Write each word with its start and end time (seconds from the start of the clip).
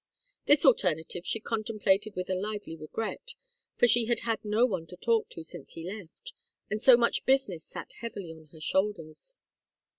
This 0.47 0.65
alternative 0.65 1.27
she 1.27 1.39
contemplated 1.39 2.15
with 2.15 2.27
a 2.27 2.33
lively 2.33 2.75
regret, 2.75 3.35
for 3.77 3.85
she 3.87 4.05
had 4.05 4.21
had 4.21 4.43
no 4.43 4.65
one 4.65 4.87
to 4.87 4.95
talk 4.97 5.29
to 5.29 5.43
since 5.43 5.73
he 5.73 5.85
left, 5.85 6.33
and 6.71 6.81
so 6.81 6.97
much 6.97 7.23
business 7.23 7.63
sat 7.65 7.91
heavily 7.99 8.31
on 8.33 8.45
her 8.51 8.59
shoulders. 8.61 9.37